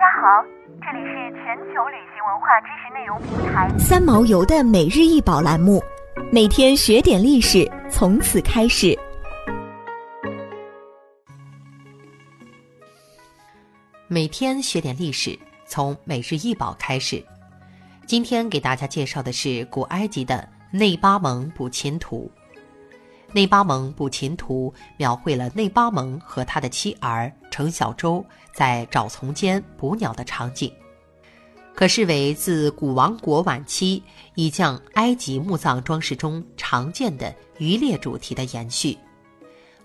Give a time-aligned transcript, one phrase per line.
[0.00, 0.42] 家好，
[0.80, 5.78] 这里是全球旅行文化知识内容平台三毛游的每日一宝栏目，
[6.32, 8.98] 每天学点历史，从此开始。
[14.08, 17.22] 每天学点历史，从每日一宝开始。
[18.06, 22.32] 今天给大家介绍的是古埃及的内巴蒙捕禽图。
[23.32, 30.72] 内巴蒙捕禽图描绘了内巴蒙和他的妻儿程小舟在沼丛间捕鸟的场景，
[31.74, 34.02] 可视为自古王国晚期
[34.34, 38.98] 已将埃及墓葬装饰中常见的渔猎主题的延续。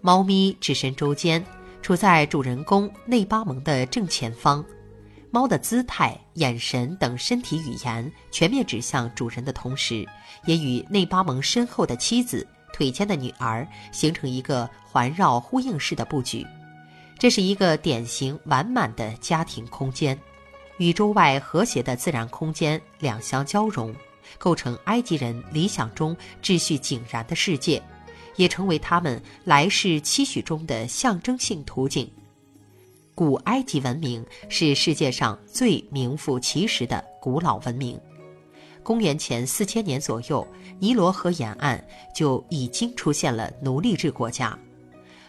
[0.00, 1.44] 猫咪置身舟间，
[1.82, 4.64] 处在主人公内巴蒙的正前方，
[5.30, 10.06] 猫的姿态、眼神等身体语言全面指向主人的同时，
[10.46, 12.46] 也与内巴蒙身后的妻子。
[12.74, 16.44] 腿间的女儿形成一个环绕呼应式的布局，
[17.16, 20.18] 这是一个典型完满的家庭空间，
[20.78, 23.94] 与周外和谐的自然空间两相交融，
[24.38, 27.80] 构成埃及人理想中秩序井然的世界，
[28.34, 32.10] 也成为他们来世期许中的象征性图景。
[33.14, 37.96] 古埃及文明是世界上最名副其实的古老文明。
[38.84, 40.46] 公元前四千年左右，
[40.78, 41.82] 尼罗河沿岸
[42.14, 44.56] 就已经出现了奴隶制国家。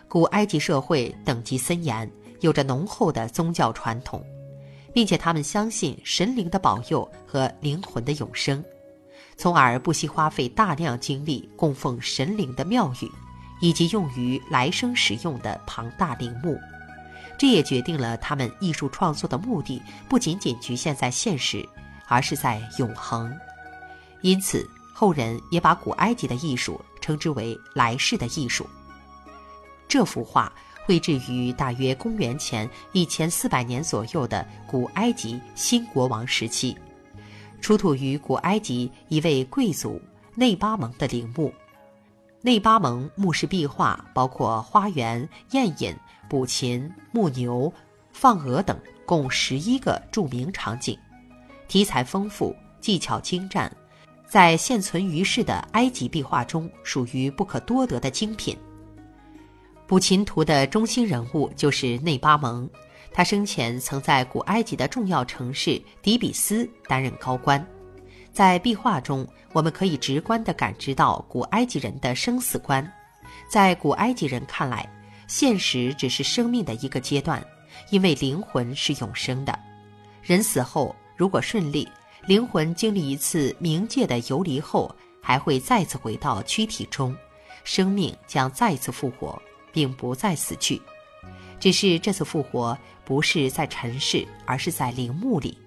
[0.09, 4.21] 古埃及社会等级森严，有着浓厚的宗教传统，
[4.93, 8.61] 并且他们相信神灵的保佑和灵魂的永生，
[9.37, 13.09] 从而不惜花费大量精力供奉神灵的庙宇，
[13.61, 16.59] 以及用于来生使用的庞大陵墓。
[17.37, 21.65] 这也决定了他们艺术创作的目的不仅仅局限在现实。
[22.07, 23.35] 而是在永恒，
[24.21, 28.67] 因此后人也把古埃及的艺术称之为来世的艺术。
[29.87, 30.51] 这幅画
[30.85, 36.75] 绘制于大约公元前一千四百年左右的古埃及新国王时期，
[37.61, 40.01] 出土于古埃及一位贵族
[40.35, 41.53] 内巴蒙的陵墓。
[42.41, 45.95] 内巴蒙墓室壁画包括花园、宴饮、
[46.29, 47.73] 捕禽、牧牛、
[48.13, 50.95] 放鹅等，共十一个著名场景。
[51.67, 53.71] 题材丰富，技巧精湛，
[54.27, 58.57] 在现存于世的埃及壁画中属于不可多得的精品。
[59.87, 62.69] 捕禽图的中心人物就是内巴蒙，
[63.11, 67.63] 他生前曾在古埃及的重要城市底比斯担任高官。
[68.31, 72.91] 在壁画中，我们可以直观地感知到古埃及人的生死观。
[73.47, 74.87] 在古埃及人看来，
[75.27, 77.41] 现实只是生命的一个阶段，
[77.91, 79.57] 因为灵魂是永生的，
[80.21, 80.95] 人死后。
[81.15, 81.87] 如果顺利，
[82.27, 87.15] 灵魂经历一次冥界的游离后，还会再次回到躯体中，
[87.63, 90.81] 生命将再次复活，并不再死去。
[91.59, 95.57] 只是这次复活不是在尘世，而是在陵墓里，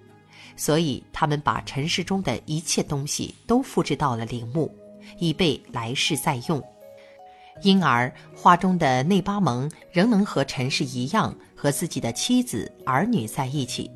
[0.55, 4.73] 所以他们把尘世中的一切东西都复制到了陵墓，
[5.17, 6.63] 以备来世再用。
[7.63, 13.89] 因而，画中的内巴蒙仍能和尘世一样，和自己的妻子、儿女在一起。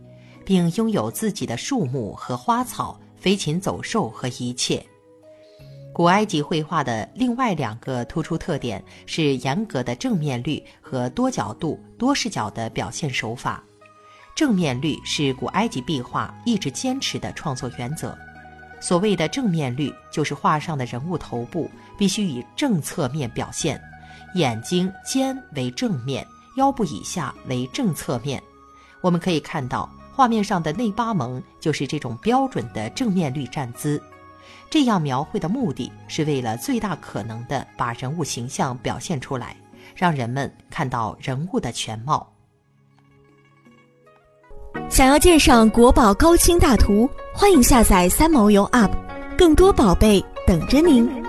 [0.45, 4.83] 并拥有自己的树木和花草、飞禽走兽和一切。
[5.93, 13.63] 古埃及绘画的另外两个突出特点是严格的正面率和多角度、多视角的表现手法。
[14.35, 18.17] 正面率是古埃及壁画一直坚持的创作原则。
[18.81, 23.79] 所谓的正面率，就是画上的人物头部必须以正侧面表现，
[24.33, 26.25] 眼睛、肩为正面，
[26.57, 28.41] 腰部以下为正侧面。
[28.99, 29.87] 我们可以看到。
[30.15, 34.01] 画面上的内巴蒙就是这种标准的正面率站姿，
[34.69, 39.57] 这样描绘的目的是为了最大可能的把人物形象表现出来，
[39.95, 42.29] 让人们看到人物的全貌。
[44.89, 48.91] 想要鉴赏国宝高清大图，欢迎下载三毛游 App，
[49.35, 51.22] 更多宝贝等着您。